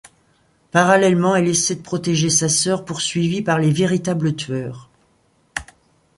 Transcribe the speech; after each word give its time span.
Parallèlement, 0.71 1.35
elle 1.35 1.47
essaie 1.47 1.75
de 1.75 1.83
protéger 1.83 2.31
sa 2.31 2.49
sœur, 2.49 2.85
poursuivie 2.85 3.43
par 3.43 3.59
les 3.59 3.69
véritables 3.69 4.35
tueurs... 4.35 4.89